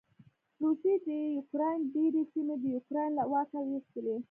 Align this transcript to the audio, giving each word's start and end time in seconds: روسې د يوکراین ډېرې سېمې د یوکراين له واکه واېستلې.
روسې 0.63 0.93
د 1.05 1.07
يوکراین 1.37 1.81
ډېرې 1.93 2.21
سېمې 2.31 2.55
د 2.61 2.65
یوکراين 2.75 3.11
له 3.19 3.23
واکه 3.31 3.59
واېستلې. 3.61 4.15